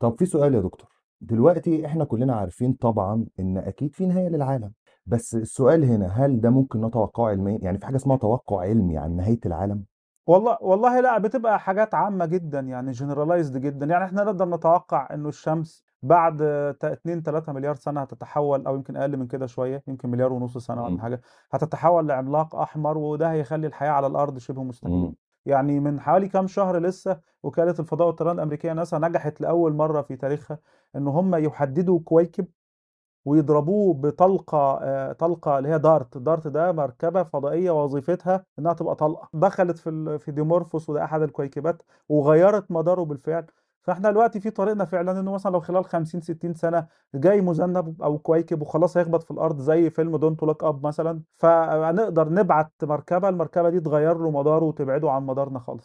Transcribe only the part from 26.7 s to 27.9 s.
لسه وكالة